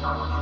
What? 0.00 0.40